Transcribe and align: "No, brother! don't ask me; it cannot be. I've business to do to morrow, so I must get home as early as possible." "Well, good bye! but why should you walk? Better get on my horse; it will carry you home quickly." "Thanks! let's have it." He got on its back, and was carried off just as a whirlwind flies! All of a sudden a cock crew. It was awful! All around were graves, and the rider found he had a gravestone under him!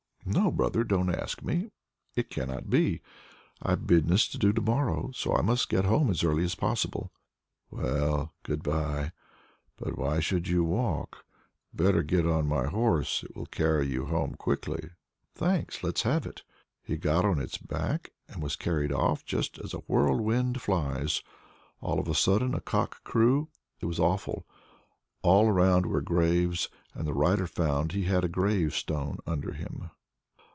"No, 0.23 0.49
brother! 0.51 0.83
don't 0.85 1.13
ask 1.13 1.43
me; 1.43 1.71
it 2.15 2.29
cannot 2.29 2.69
be. 2.69 3.01
I've 3.61 3.85
business 3.87 4.27
to 4.29 4.37
do 4.37 4.53
to 4.53 4.61
morrow, 4.61 5.09
so 5.13 5.35
I 5.35 5.41
must 5.41 5.67
get 5.67 5.83
home 5.83 6.09
as 6.11 6.23
early 6.23 6.45
as 6.45 6.53
possible." 6.55 7.11
"Well, 7.71 8.31
good 8.43 8.61
bye! 8.63 9.11
but 9.77 9.97
why 9.97 10.19
should 10.21 10.47
you 10.47 10.63
walk? 10.63 11.25
Better 11.73 12.01
get 12.03 12.25
on 12.27 12.47
my 12.47 12.67
horse; 12.67 13.23
it 13.23 13.35
will 13.35 13.47
carry 13.47 13.87
you 13.87 14.05
home 14.05 14.35
quickly." 14.35 14.91
"Thanks! 15.33 15.83
let's 15.83 16.03
have 16.03 16.25
it." 16.27 16.43
He 16.83 16.95
got 16.97 17.25
on 17.25 17.39
its 17.41 17.57
back, 17.57 18.11
and 18.29 18.41
was 18.43 18.55
carried 18.55 18.93
off 18.93 19.25
just 19.25 19.57
as 19.59 19.73
a 19.73 19.79
whirlwind 19.79 20.61
flies! 20.61 21.23
All 21.81 21.99
of 21.99 22.07
a 22.07 22.15
sudden 22.15 22.53
a 22.53 22.61
cock 22.61 23.03
crew. 23.03 23.49
It 23.81 23.85
was 23.87 23.99
awful! 23.99 24.45
All 25.23 25.49
around 25.49 25.87
were 25.87 25.99
graves, 25.99 26.69
and 26.93 27.05
the 27.07 27.13
rider 27.13 27.47
found 27.47 27.91
he 27.91 28.03
had 28.03 28.23
a 28.23 28.29
gravestone 28.29 29.17
under 29.27 29.51
him! 29.51 29.89